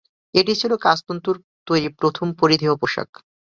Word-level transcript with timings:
এটিই 0.33 0.59
ছিল 0.61 0.71
কাচ 0.85 0.97
তন্তুর 1.07 1.35
তৈরী 1.67 1.89
প্রথম 1.99 2.27
পরিধেয় 2.39 2.75
পোশাক। 2.81 3.09